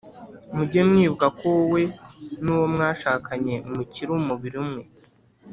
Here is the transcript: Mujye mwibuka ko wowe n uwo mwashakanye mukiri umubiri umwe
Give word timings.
Mujye 0.55 0.81
mwibuka 0.89 1.27
ko 1.37 1.43
wowe 1.55 1.81
n 2.43 2.45
uwo 2.53 2.65
mwashakanye 2.73 3.55
mukiri 3.75 4.11
umubiri 4.19 4.57
umwe 4.65 4.83